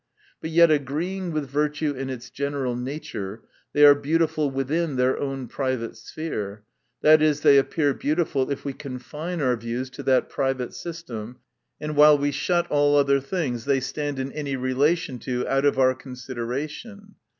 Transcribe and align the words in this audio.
But 0.41 0.49
yet 0.49 0.71
agreeing 0.71 1.31
with 1.31 1.47
virtue 1.47 1.93
in 1.93 2.09
its 2.09 2.31
general 2.31 2.75
nature, 2.75 3.43
they 3.73 3.85
are 3.85 3.93
beautiful 3.93 4.49
within 4.49 4.95
their 4.95 5.15
own 5.19 5.47
private 5.47 5.95
sphere, 5.95 6.63
i. 7.03 7.13
e., 7.17 7.31
they 7.33 7.59
appear 7.59 7.93
beautiful 7.93 8.49
if 8.49 8.65
we 8.65 8.73
confine 8.73 9.41
our 9.41 9.55
views 9.55 9.91
to 9.91 10.01
that 10.01 10.27
private 10.27 10.73
system, 10.73 11.37
and 11.79 11.95
while 11.95 12.17
we 12.17 12.31
shut 12.31 12.65
all 12.71 12.95
other 12.97 13.19
things 13.19 13.65
they 13.65 13.79
stand 13.79 14.17
in 14.17 14.31
any 14.31 14.55
relation 14.55 15.19
to 15.19 15.47
out 15.47 15.65
of 15.65 15.77
our 15.77 15.93
consideration. 15.93 17.13